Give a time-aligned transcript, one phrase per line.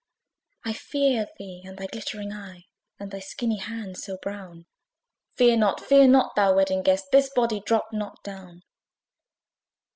[0.65, 2.63] "I fear thee and thy glittering eye,
[2.99, 4.65] And thy skinny hand, so brown."
[5.37, 7.11] Fear not, fear not, thou Wedding Guest!
[7.11, 8.63] This body dropt not down.